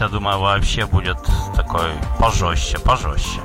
[0.00, 1.18] я думаю, вообще будет
[1.56, 3.40] такой пожестче, пожестче.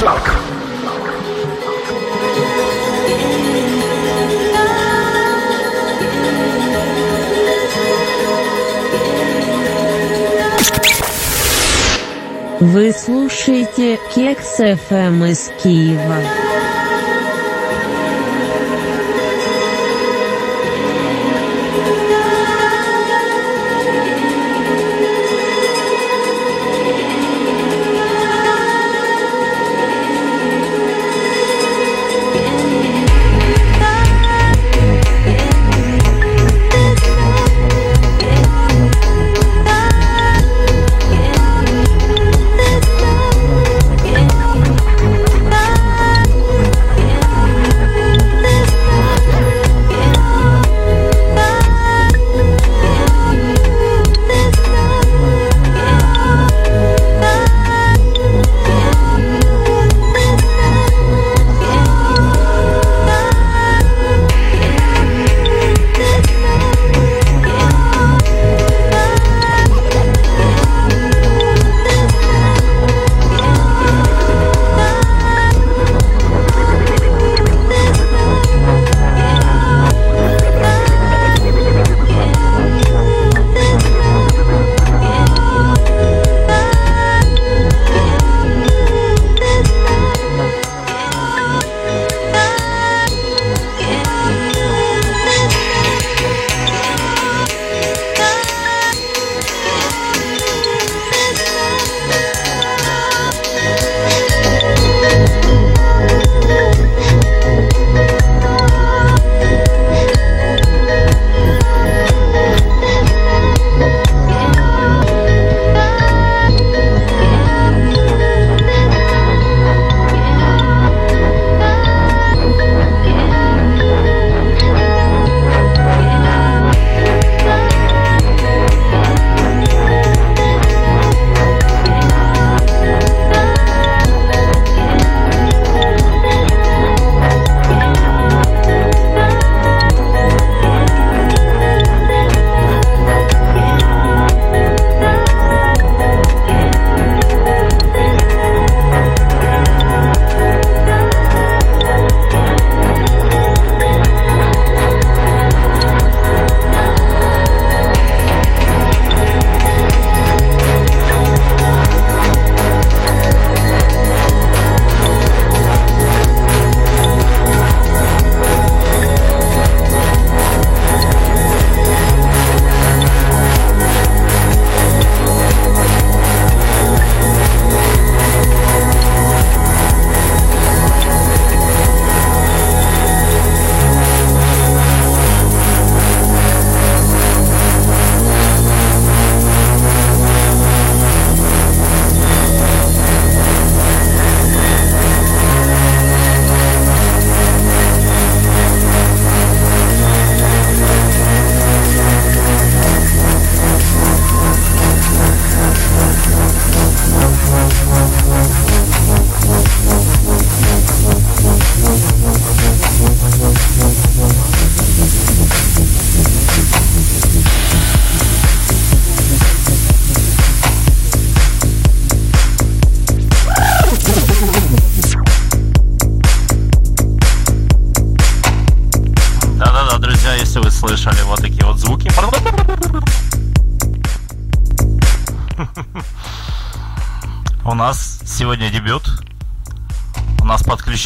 [0.00, 0.34] Вандержак.
[12.60, 16.47] Вы слушаете Кекс ФМ из Киева.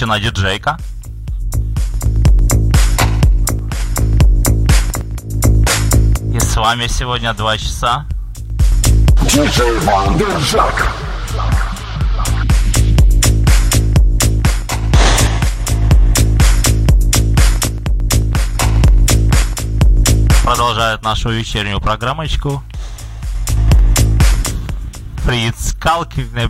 [0.07, 0.79] Нас подключена диджейка.
[6.35, 8.07] И с вами сегодня два часа.
[9.23, 9.81] Диджей.
[20.45, 22.63] Продолжает нашу вечернюю программочку.
[25.25, 26.49] Фриц Калкивне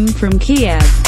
[0.00, 0.08] Бреннер.
[0.08, 0.99] KXFM from Kiev.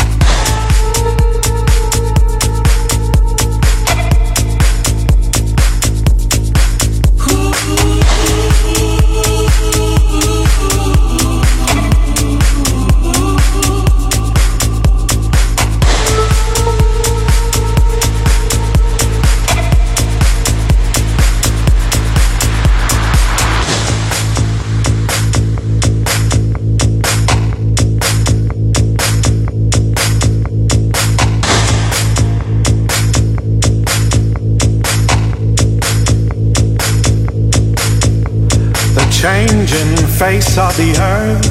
[39.22, 41.46] Changing face of the earth,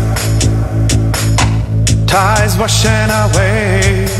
[2.06, 4.11] tides washing away.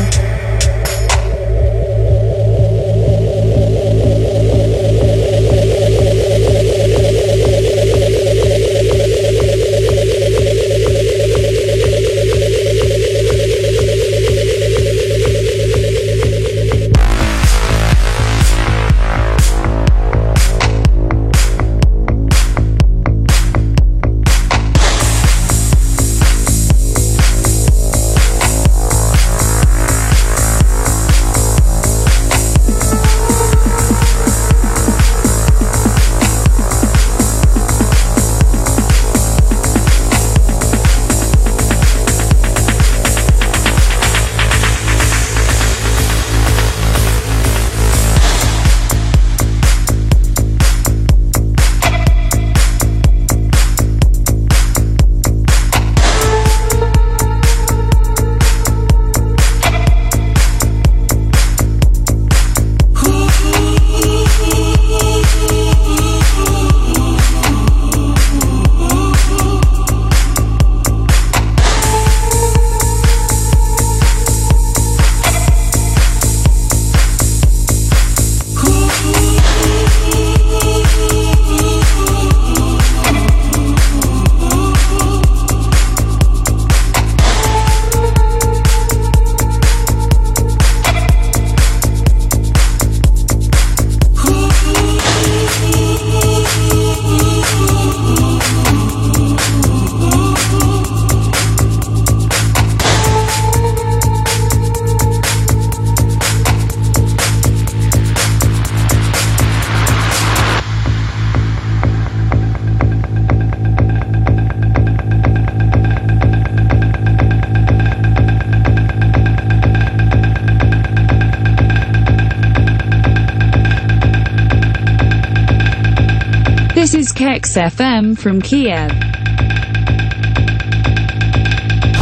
[127.52, 128.90] Is Kex FM from Kiev.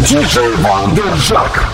[0.07, 1.67] DJ Wonderjack.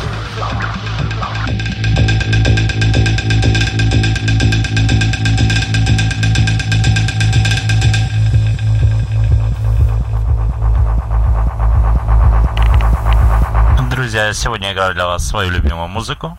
[13.91, 16.39] Друзья, сегодня я играю для вас свою любимую музыку.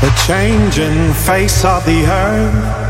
[0.00, 2.88] The changing face of the earth,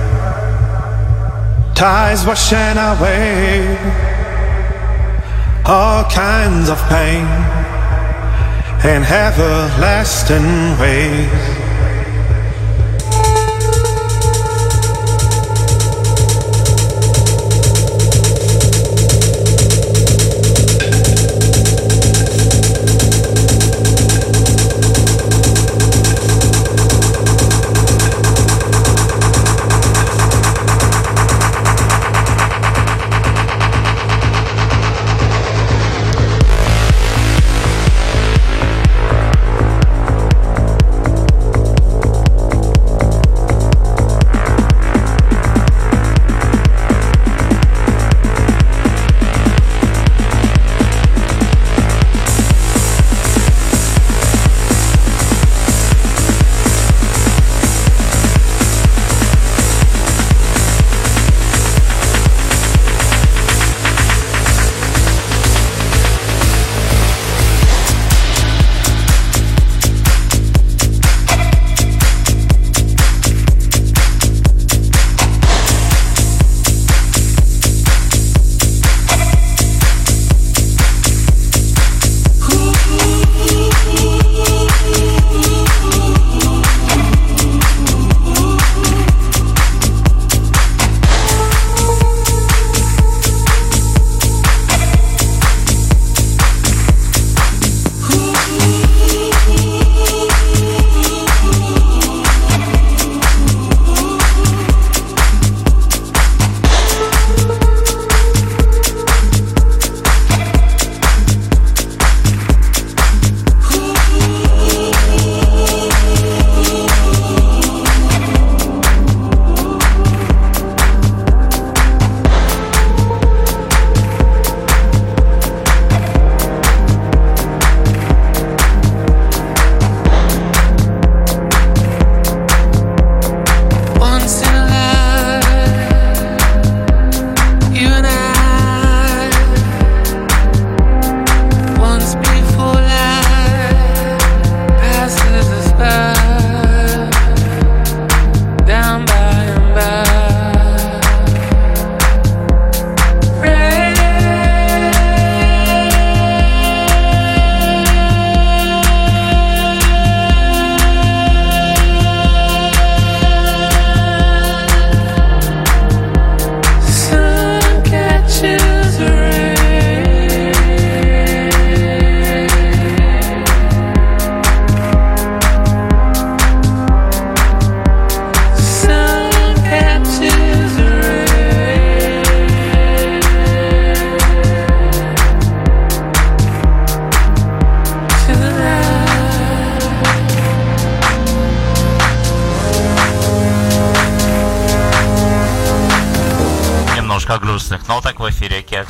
[1.74, 3.78] tides washing away
[5.64, 7.24] all kinds of pain
[8.84, 11.57] and everlasting ways.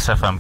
[0.09, 0.38] Эфире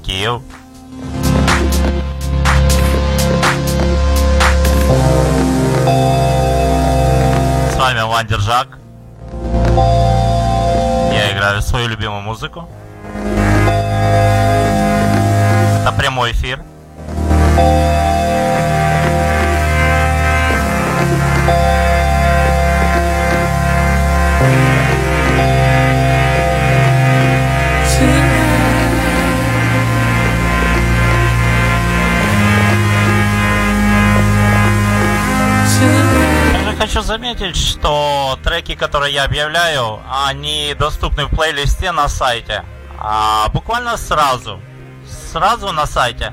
[38.78, 42.64] которые я объявляю, они доступны в плейлисте на сайте.
[42.98, 44.60] А, буквально сразу.
[45.32, 46.32] Сразу на сайте.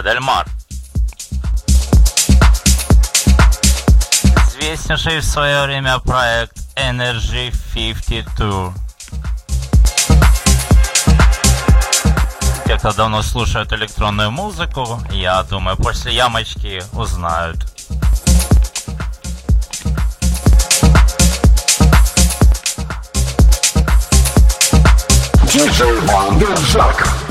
[0.00, 0.46] Кафе Дель Мар.
[4.48, 8.72] Известнейший в свое время проект Energy 52.
[12.66, 17.58] Те, кто давно слушают электронную музыку, я думаю, после ямочки узнают.
[25.52, 27.29] DJ Wonderjack.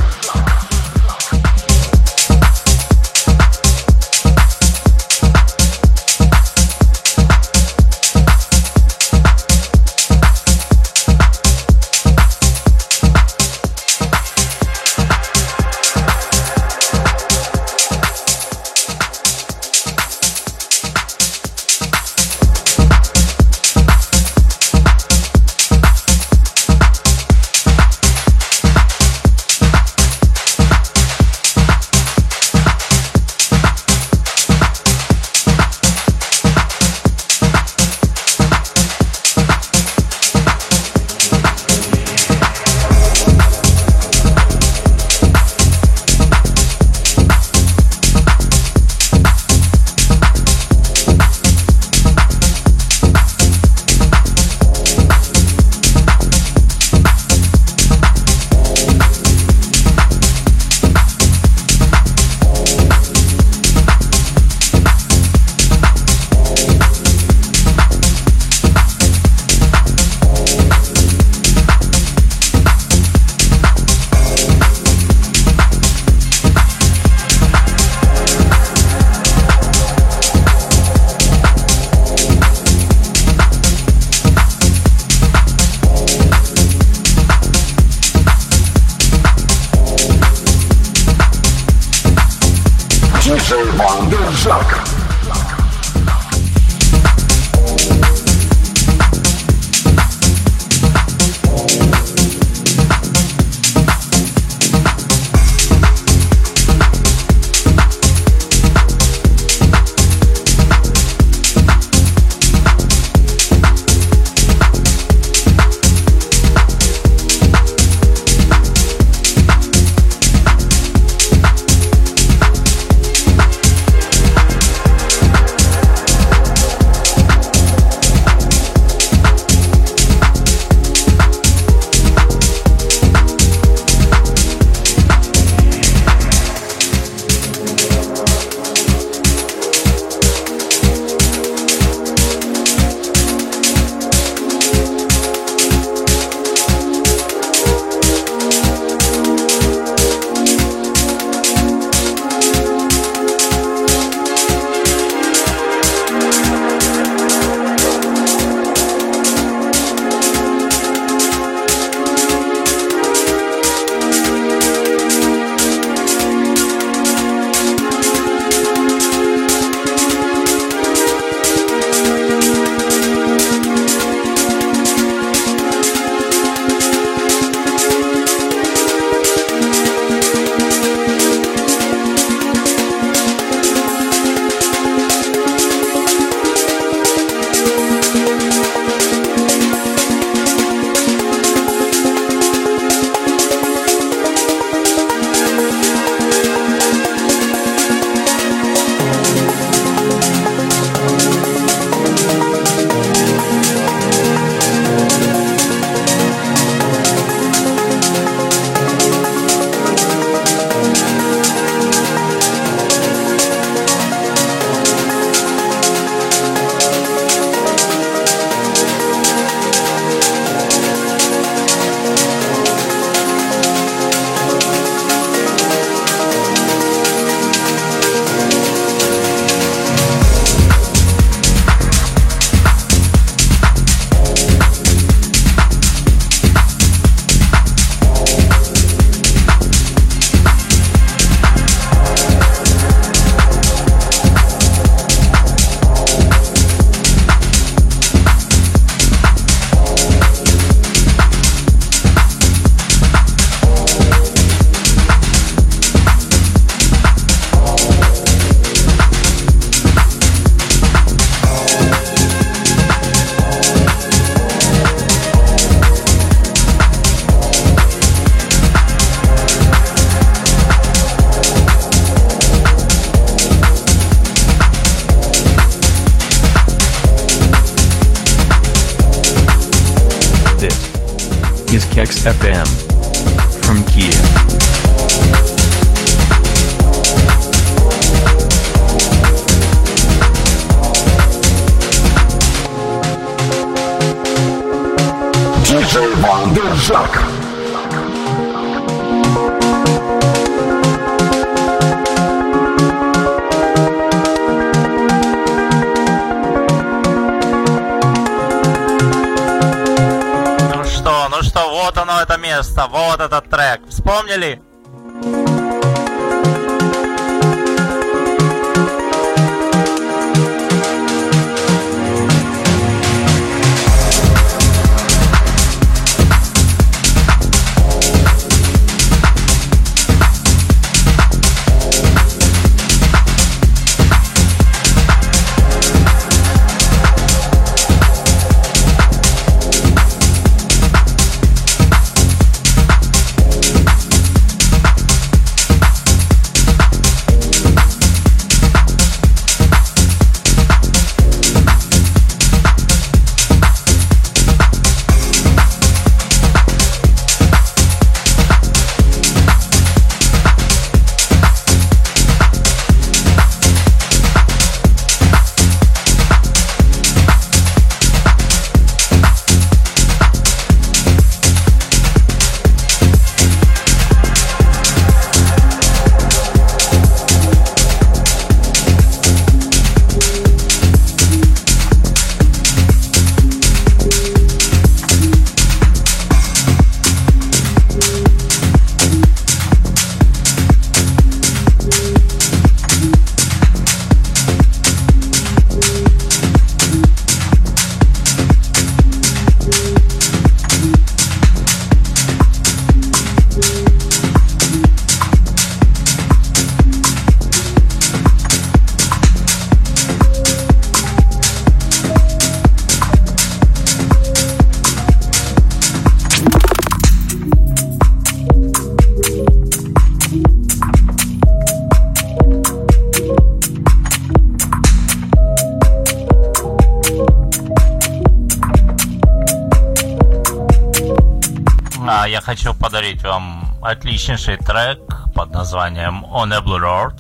[433.20, 435.00] Подарить вам отличнейший трек
[435.34, 437.14] под названием On a Blue Road.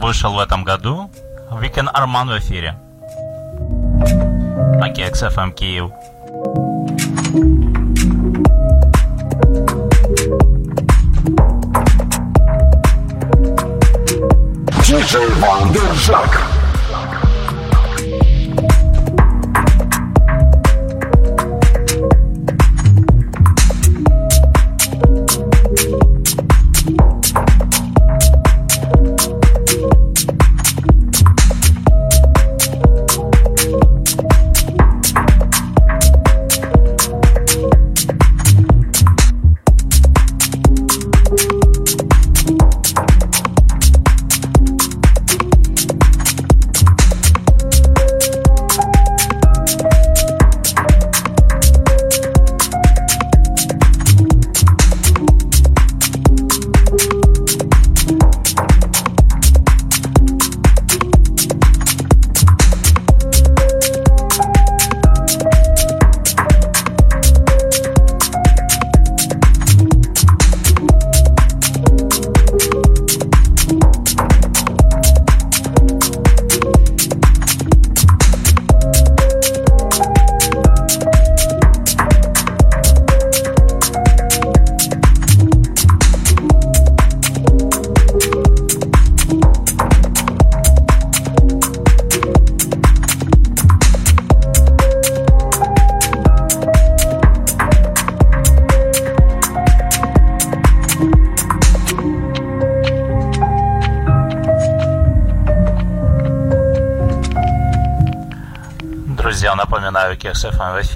[0.00, 1.10] Вышел в этом году.
[1.50, 2.74] Weekend Арман в эфире.
[4.78, 5.90] На KXFM Киев.
[14.86, 16.30] Диджей Вандержак.
[16.30, 16.49] Друзья,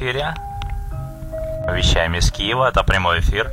[0.04, 0.34] эфире.
[1.66, 3.50] Вещаем из Киева, это прямой эфир.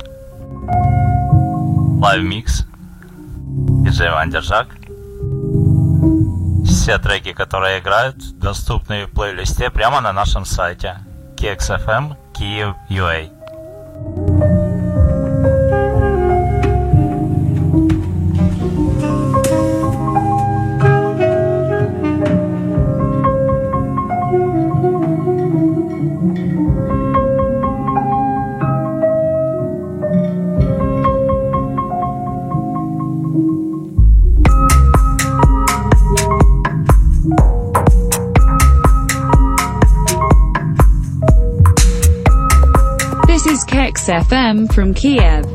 [2.02, 2.66] Live Mix.
[3.82, 4.68] Диджей Вандержак.
[6.66, 10.98] Все треки, которые играют, доступны в плейлисте прямо на нашем сайте
[11.36, 12.16] KXFM
[45.02, 45.51] Kiev.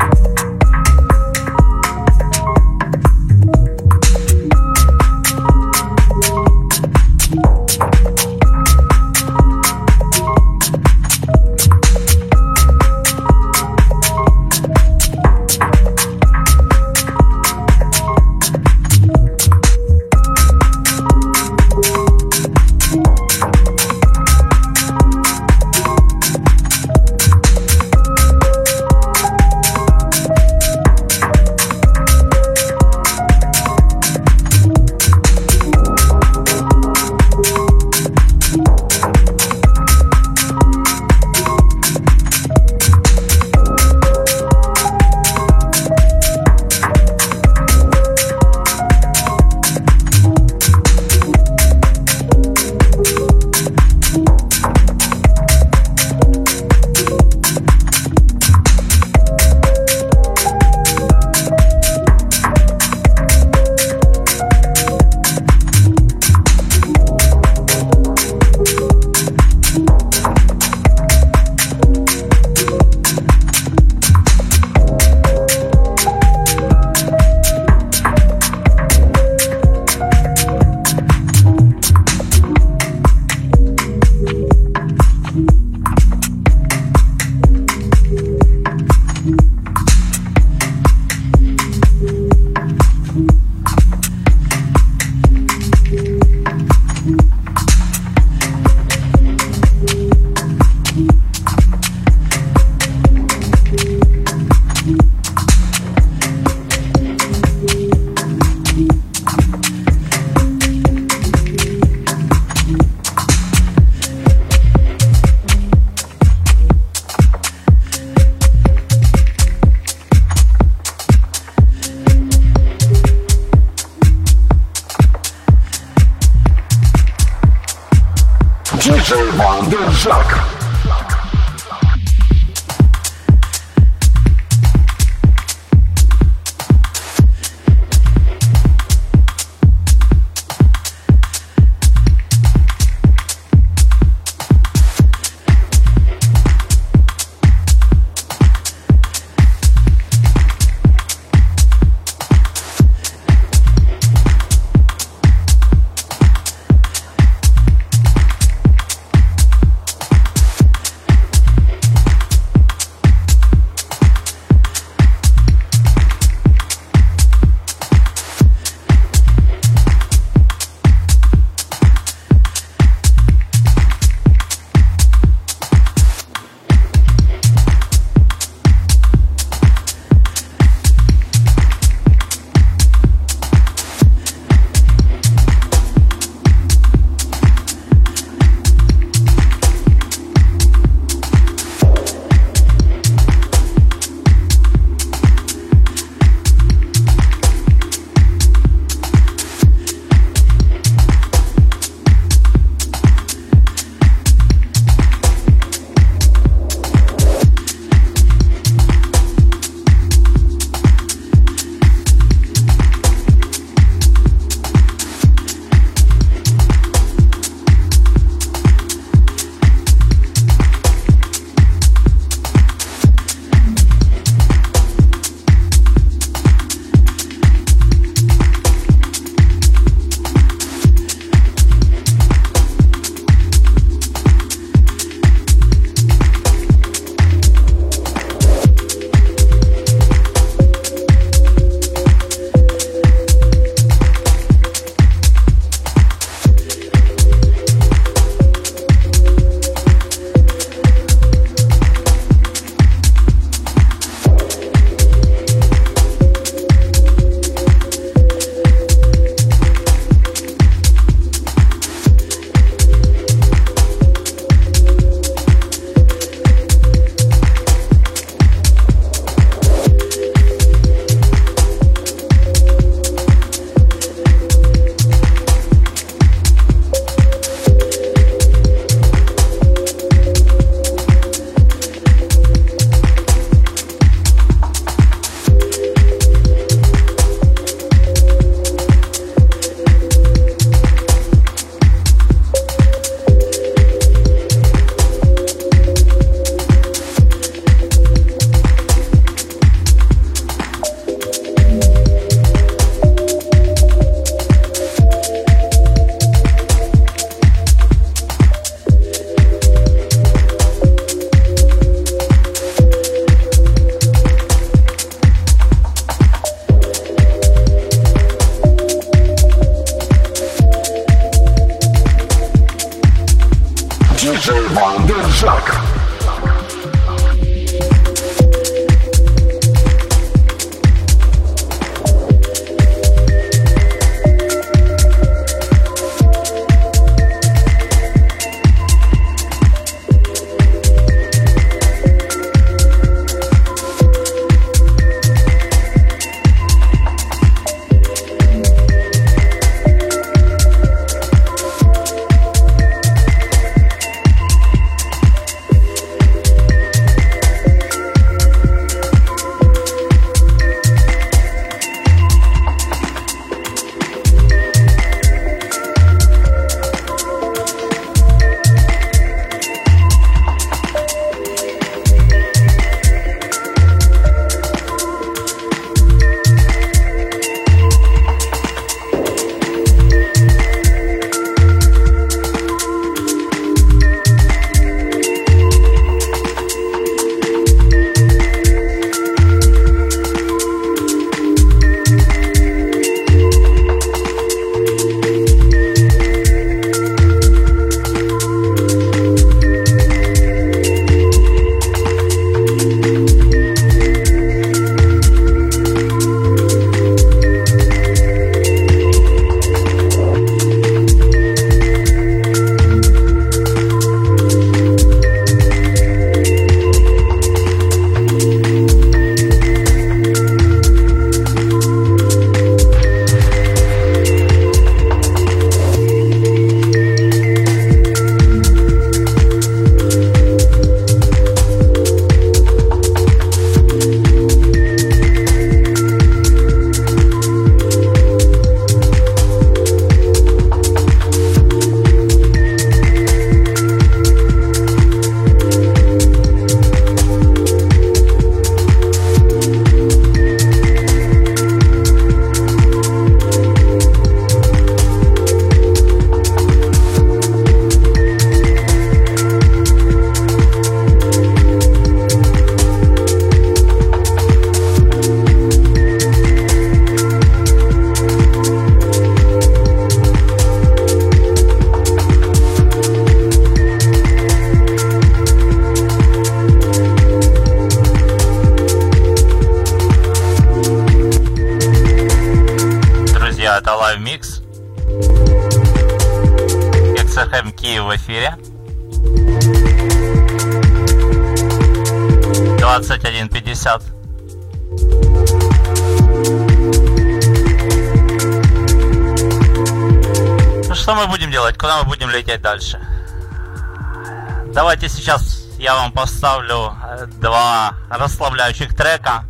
[506.17, 509.43] Поставлю э, два расслабляющих трека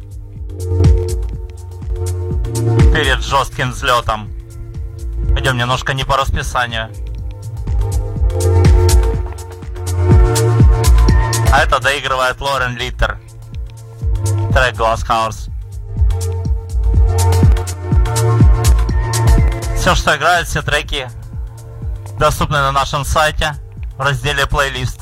[2.93, 4.29] перед жестким взлетом.
[5.33, 6.91] Пойдем немножко не по расписанию.
[11.53, 13.17] А это доигрывает Лорен Литтер.
[14.51, 15.49] Трек Glass House.
[19.77, 21.09] Все, что играет, все треки
[22.19, 23.55] доступны на нашем сайте
[23.97, 24.96] в разделе плейлист.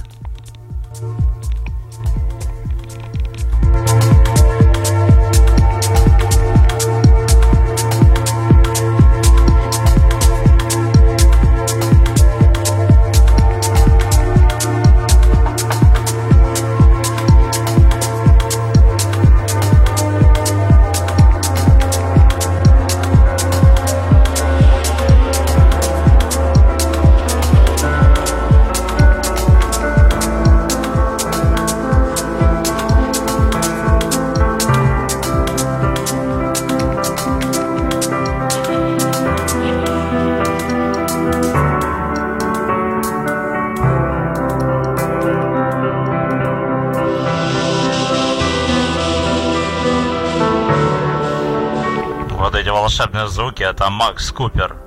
[53.75, 54.77] Это Макс Купер.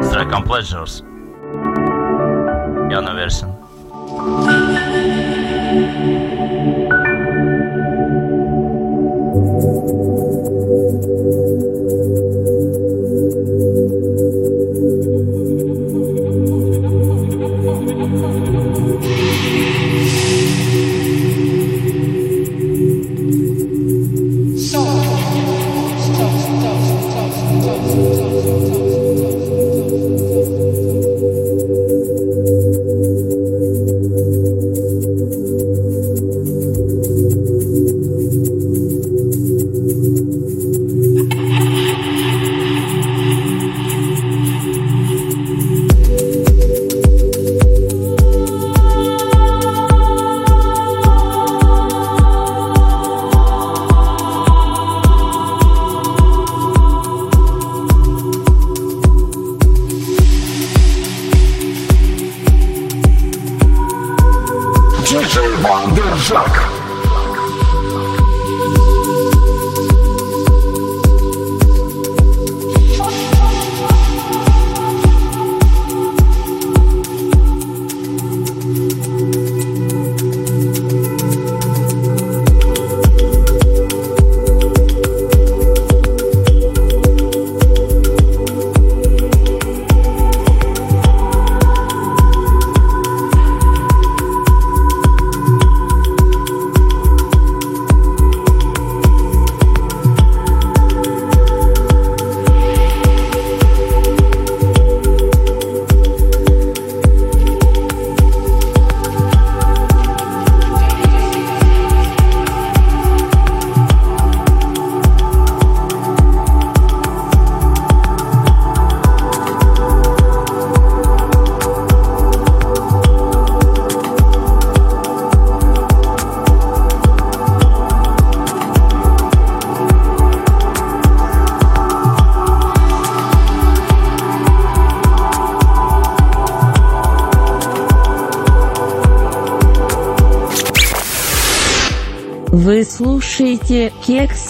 [0.00, 1.09] С треком Pleasures.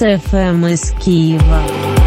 [0.00, 1.99] ФМ из Киева.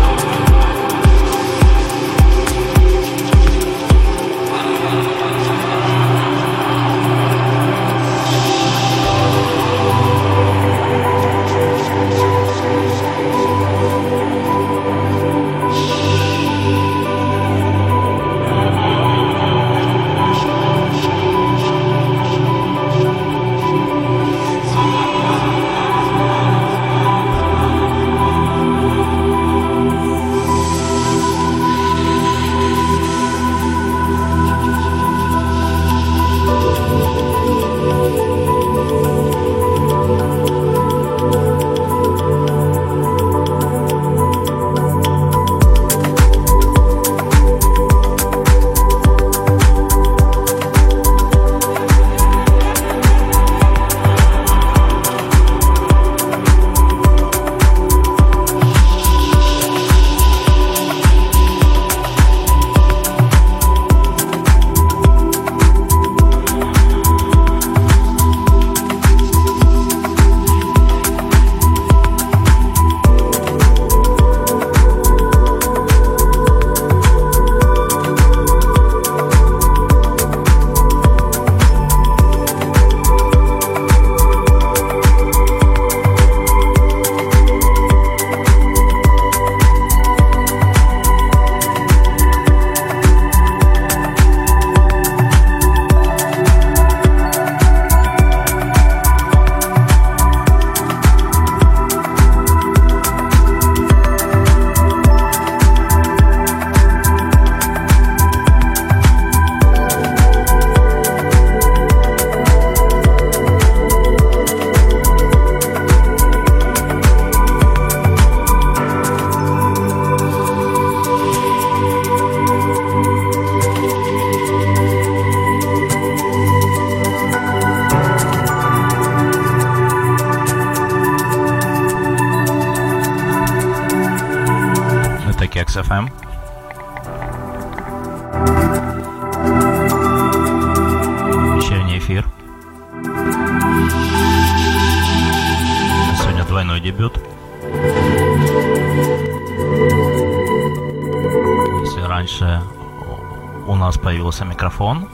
[154.34, 155.08] Появился микрофон,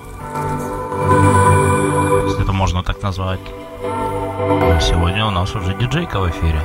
[2.26, 3.39] если это можно так назвать,
[4.82, 6.61] сегодня у нас уже диджейка в эфире.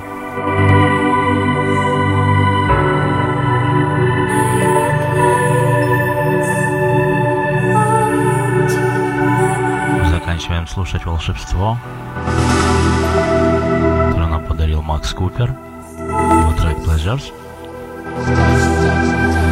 [10.11, 11.77] Заканчиваем слушать волшебство,
[14.09, 15.57] которое нам подарил Макс Купер.
[15.99, 17.33] Его трек Pleasures.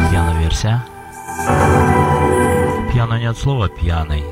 [0.09, 0.83] Пьяная версия.
[3.13, 4.23] Пьяно не от слова пьяный.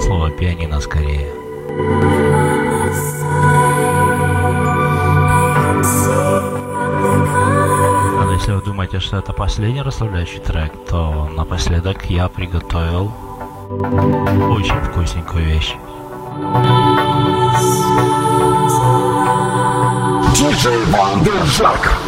[0.00, 1.30] Слово пианино скорее.
[8.24, 13.12] Но если вы думаете, что это последний расслабляющий трек, то напоследок я приготовил
[13.68, 15.74] очень вкусненькую вещь.
[20.34, 22.07] Диджей Вандержак.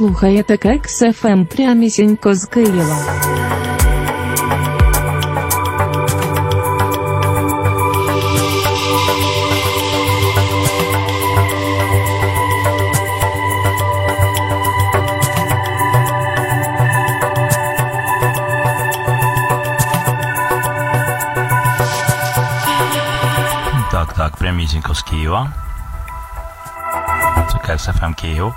[0.00, 2.98] слухаєте Кекс ФМ прямісінько з Києва.
[23.90, 25.52] Так, так, прямісінько з Києва.
[27.52, 28.54] Це Кекс FM Київ.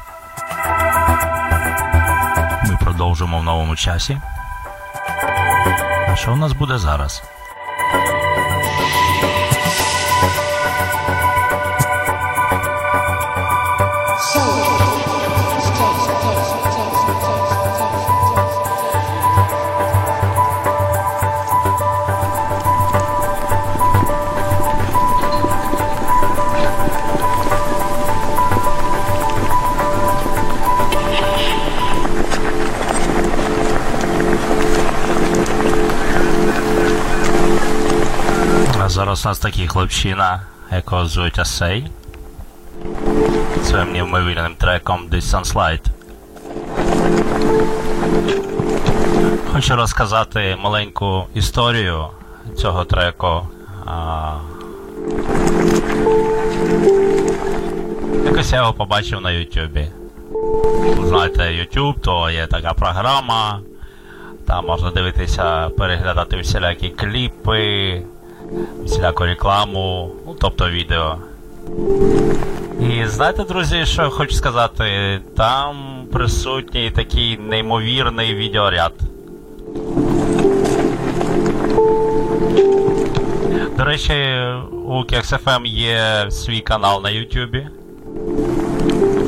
[2.68, 4.18] Ми продовжимо в новому часі.
[6.08, 7.22] А що у нас буде зараз?
[39.44, 40.40] Такий хлопчина,
[40.72, 41.90] якого звуть Асей.
[43.64, 45.86] Своїм неймовірним треком Distance Light.
[49.52, 52.06] Хочу розказати маленьку історію
[52.56, 53.48] цього треку.
[58.24, 59.88] Якось я його побачив на Ютубі.
[61.02, 63.60] Знаєте, YouTube, то є така програма.
[64.46, 68.02] Там можна дивитися, переглядати всілякі кліпи,
[68.84, 71.16] всіляку рекламу, ну тобто відео.
[72.80, 75.20] І знаєте, друзі, що я хочу сказати?
[75.36, 75.76] Там
[76.12, 78.92] присутній такий неймовірний відеоряд.
[83.78, 84.12] До речі,
[84.86, 87.68] у KXFM є свій канал на Ютубі.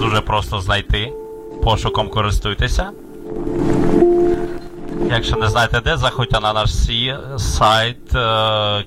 [0.01, 1.13] Дуже просто знайти.
[1.63, 2.91] Пошуком користуйтеся.
[5.11, 6.71] Якщо не знаєте де, заходьте на наш
[7.37, 8.85] сайт е,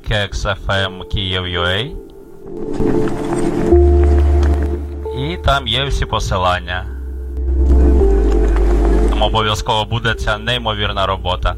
[5.18, 6.86] І там є всі посилання.
[9.10, 11.56] Там обов'язково буде ця неймовірна робота.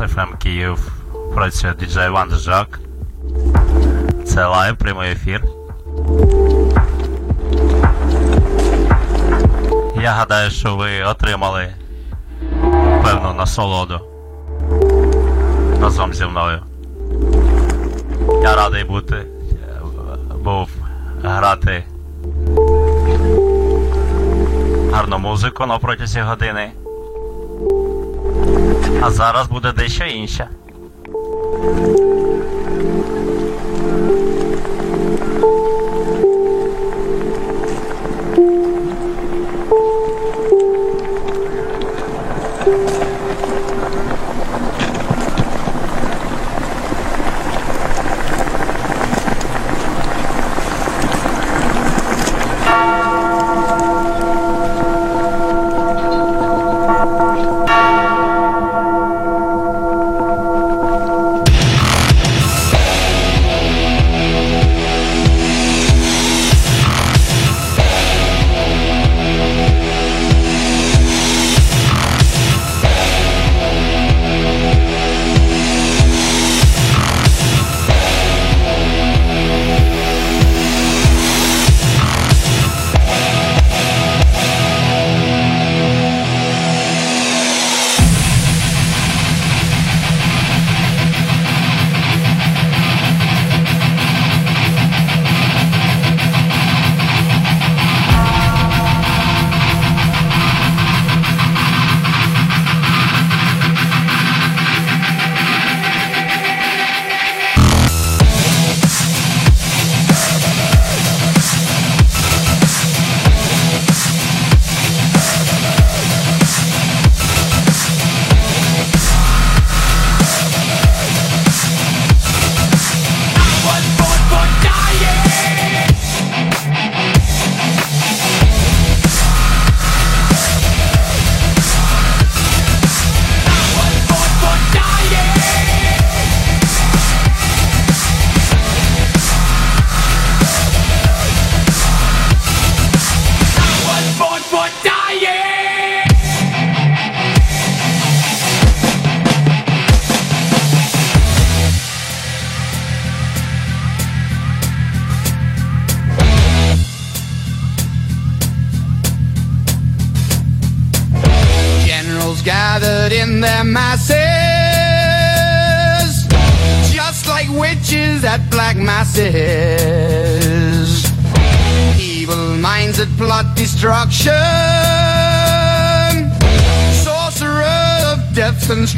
[0.00, 0.92] FM Київ
[1.34, 2.80] працює діджей Ван Жак.
[4.26, 5.42] Це live, прямий ефір.
[10.02, 11.74] Я гадаю, що ви отримали
[13.04, 14.00] певну насолоду
[15.80, 16.62] разом зі мною.
[18.42, 19.26] Я радий бути,
[20.44, 20.68] був
[21.22, 21.84] грати
[24.92, 26.72] гарну музику на протязі години.
[29.02, 30.47] А зараз буде дещо інше.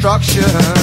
[0.01, 0.80] destruction.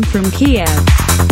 [0.00, 1.31] From Kiev.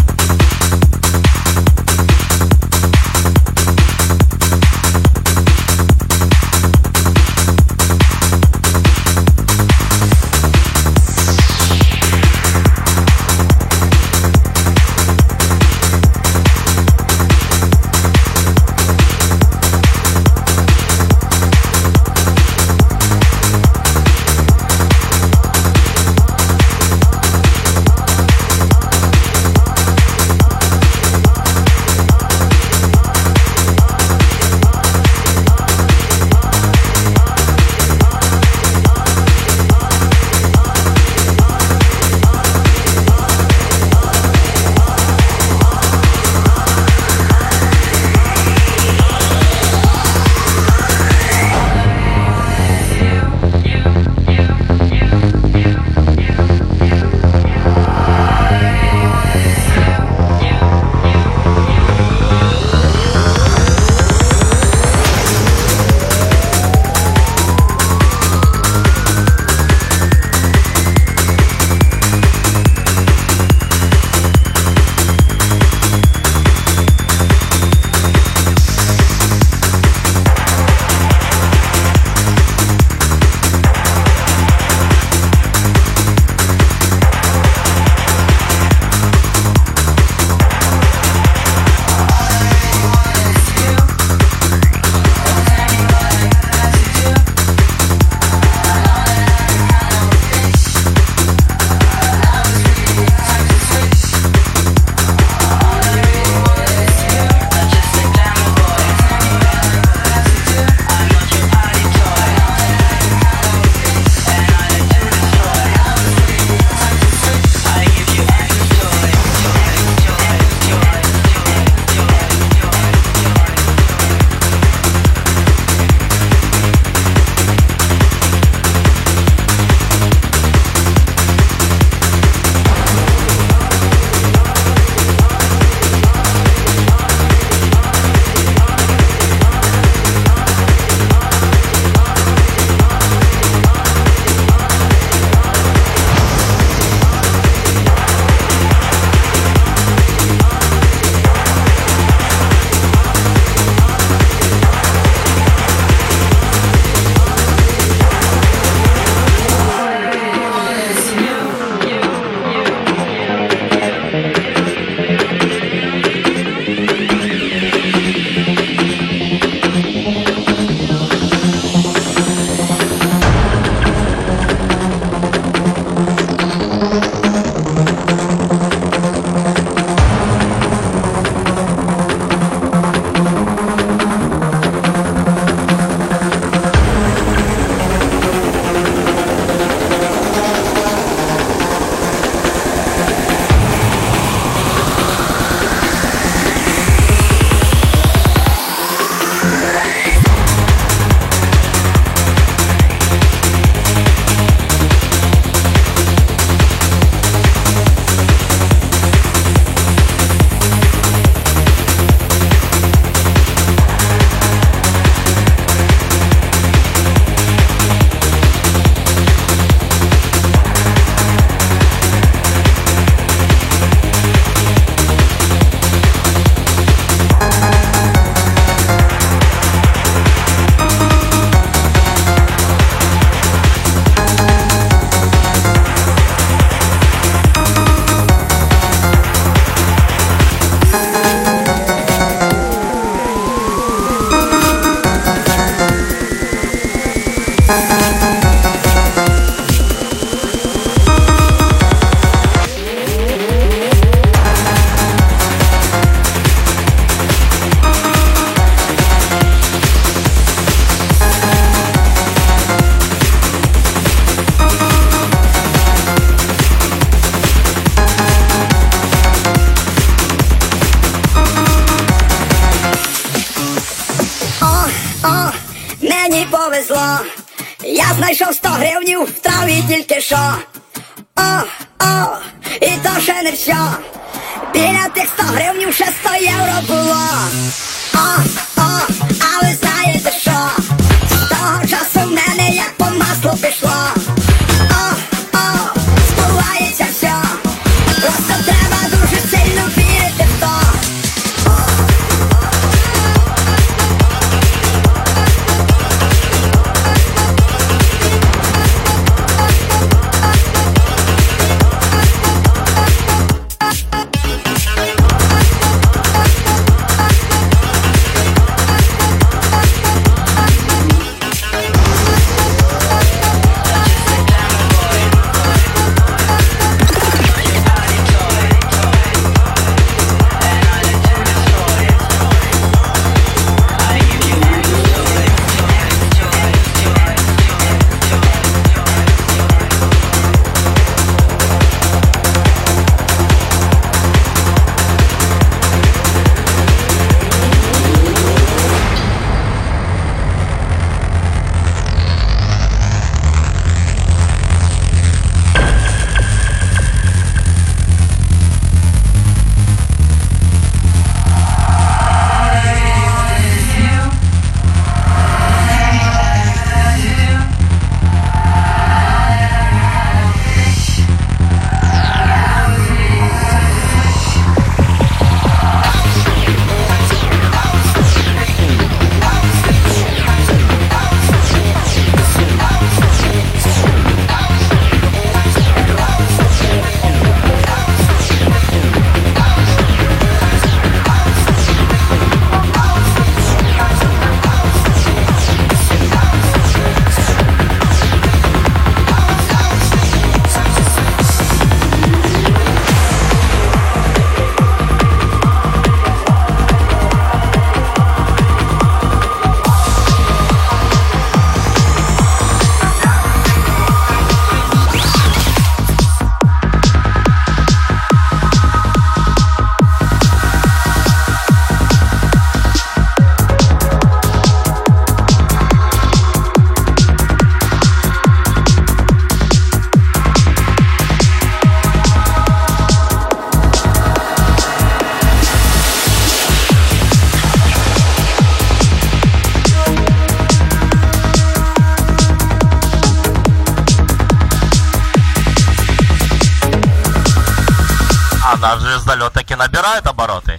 [449.80, 450.78] Набирает обороты.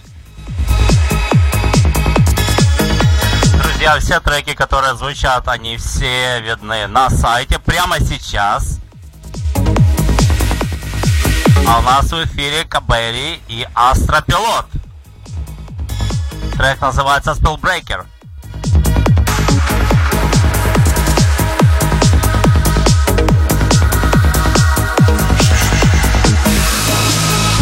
[3.57, 8.77] Друзья, все треки, которые звучат, они все видны на сайте прямо сейчас.
[11.67, 14.67] А у нас в эфире Кабери и Астропилот.
[16.55, 18.05] Трек называется Spellbreaker.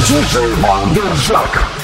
[0.09, 1.78] DJ Van der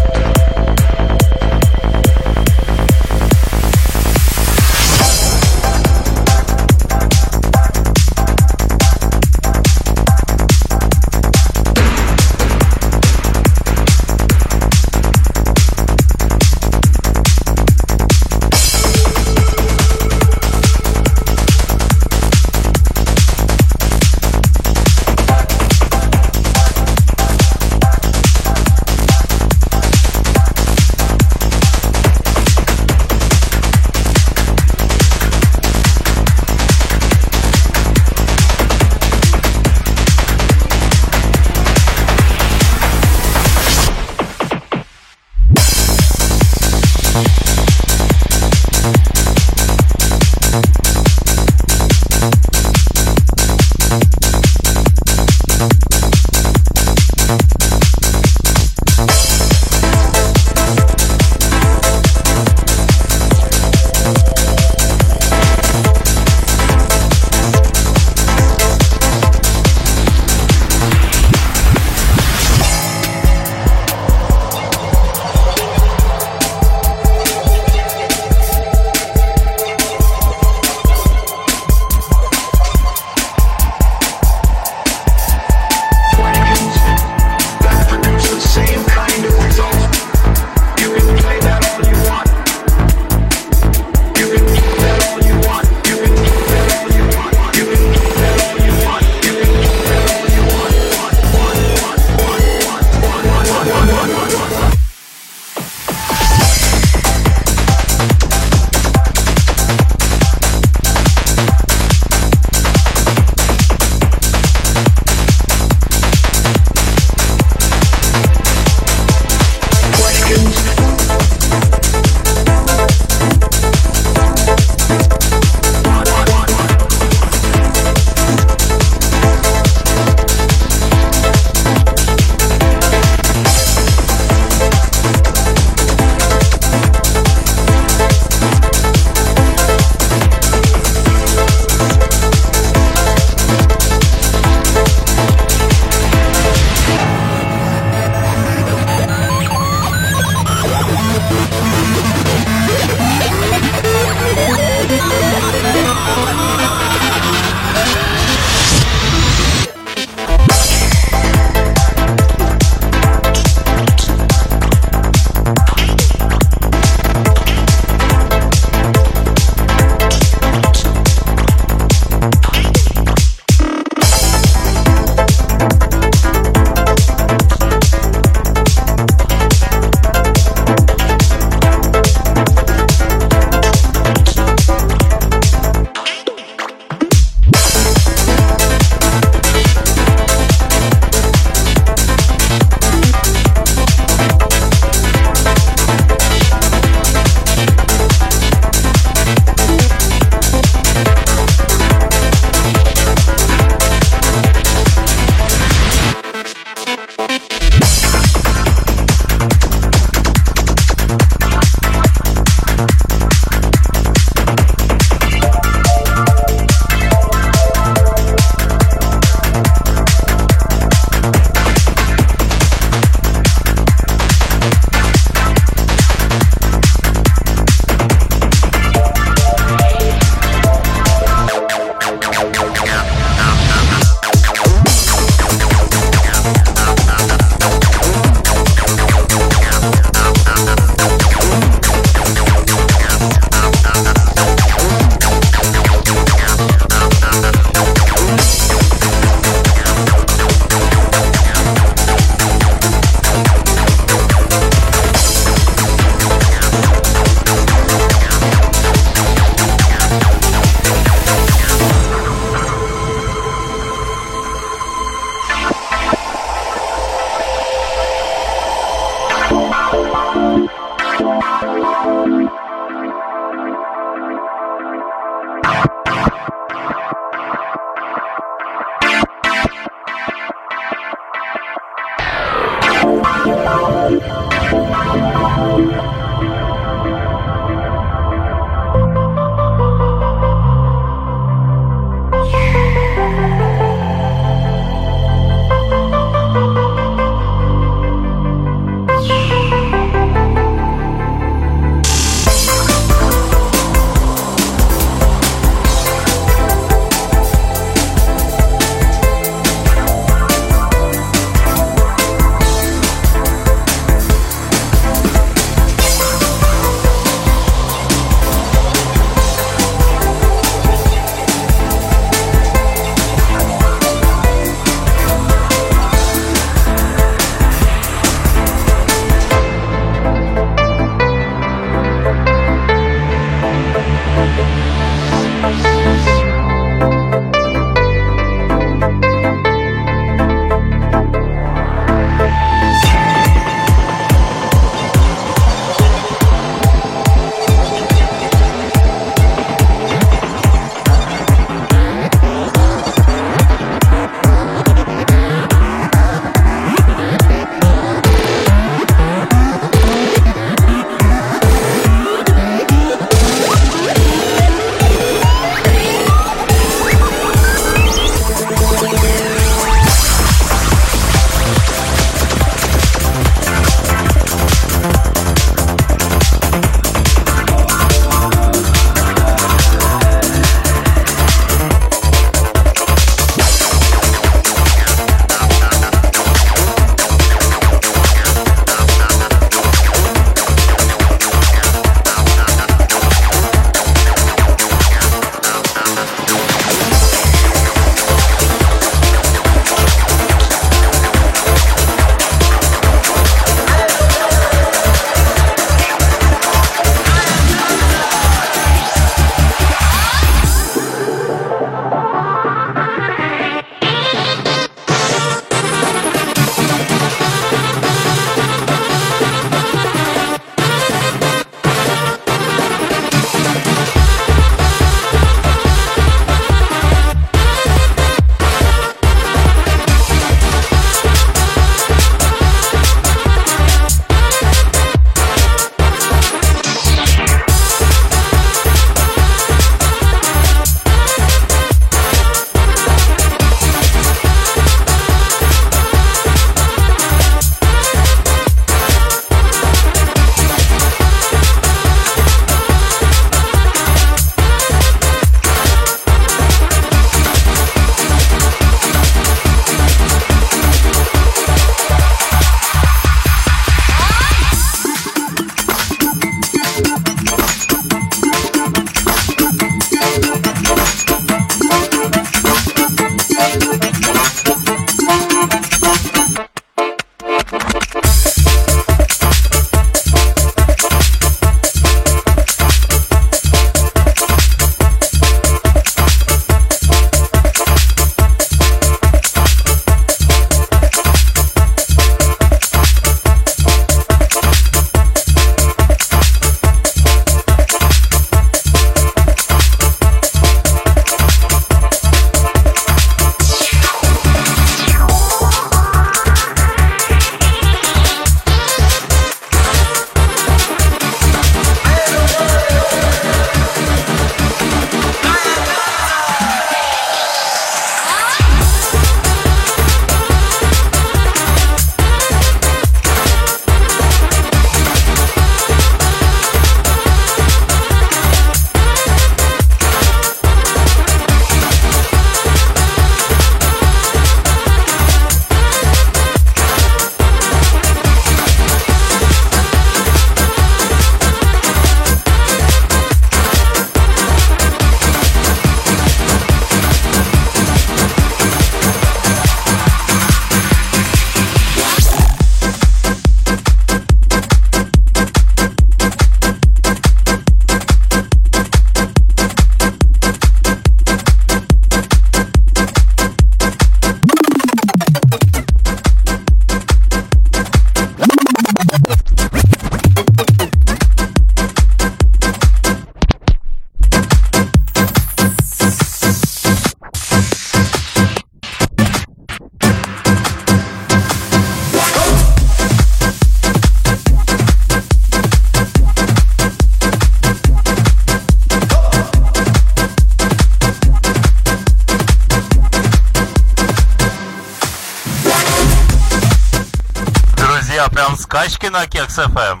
[599.14, 600.00] на Кекс ФМ.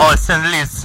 [0.00, 0.81] Остин Лис,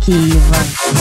[0.00, 0.99] ФМ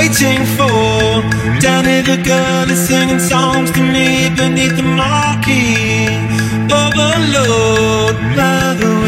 [0.00, 1.20] waiting for.
[1.60, 4.08] Down here, the girl is singing songs to me
[4.40, 6.08] beneath the marquee.
[6.80, 8.99] Overload by the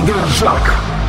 [0.00, 0.99] DJ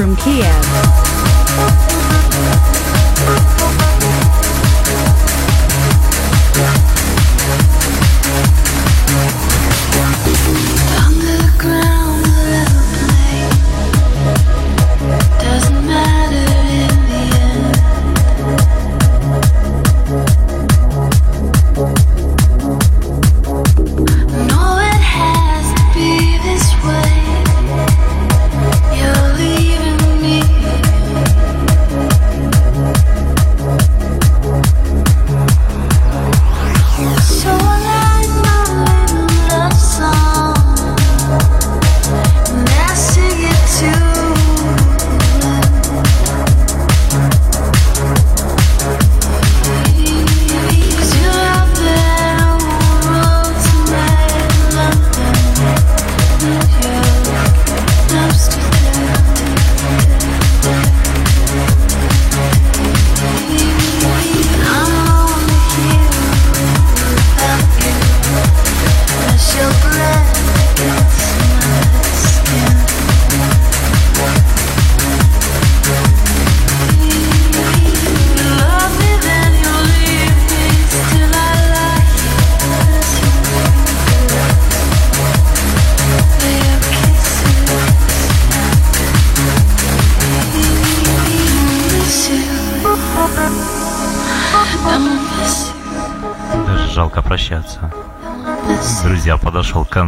[0.00, 0.89] from Kiev.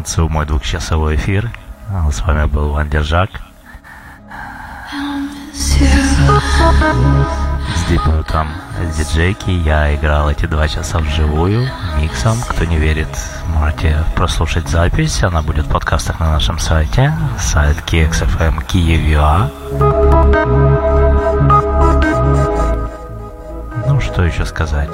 [0.03, 1.49] концу мой двухчасовой эфир.
[1.89, 3.31] А, с вами был Ван Держак.
[5.55, 5.77] С
[7.89, 8.49] дебютом
[8.99, 11.69] диджейки я играл эти два часа вживую,
[12.01, 12.37] миксом.
[12.49, 13.07] Кто не верит,
[13.47, 15.23] можете прослушать запись.
[15.23, 17.13] Она будет в подкастах на нашем сайте.
[17.39, 19.53] Сайт KXFM Kiev.ua
[23.87, 24.91] Ну, что еще сказать?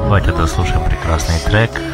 [0.00, 1.70] Давайте дослушаем прекрасный трек–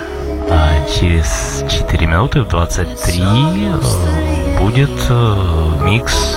[0.89, 6.37] через 4 минуты в 23 э, будет э, микс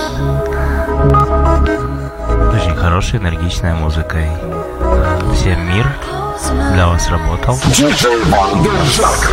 [2.52, 4.28] очень хорошей энергичной музыкой.
[5.34, 5.86] Всем мир
[6.72, 7.58] для вас работал.
[7.66, 9.32] Диджей Ван Держак.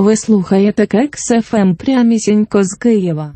[0.00, 3.32] Ви слухаєте Кекс ФМ прямісінько з Києва.